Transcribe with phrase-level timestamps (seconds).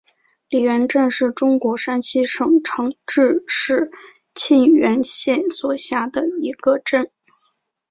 [0.49, 3.91] 李元镇是中国山西省长治市
[4.33, 7.05] 沁源县所辖的一个镇。